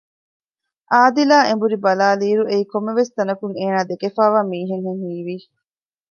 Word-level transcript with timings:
އާދިލާ 0.91 1.37
އެނބުރި 1.47 1.77
ބަލާލިއިރު 1.85 2.43
އެއީ 2.49 2.63
ކޮންމެވެސް 2.71 3.13
ތަނަކުން 3.17 3.55
އޭނާ 3.61 3.77
ދެކެފައިވާ 3.89 4.39
މީހެއްހެން 4.51 5.01
ހީވި 5.05 5.37